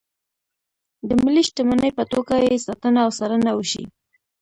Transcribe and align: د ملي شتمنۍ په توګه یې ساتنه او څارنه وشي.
د 1.07 1.09
ملي 1.23 1.43
شتمنۍ 1.47 1.91
په 1.99 2.03
توګه 2.13 2.35
یې 2.45 2.63
ساتنه 2.65 2.99
او 3.05 3.11
څارنه 3.17 3.51
وشي. 3.55 3.83